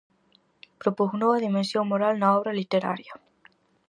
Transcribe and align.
Propugnou 0.81 1.31
a 1.33 1.43
dimensión 1.47 1.83
moral 1.91 2.13
na 2.17 2.29
obra 2.39 2.57
literaria. 2.59 3.13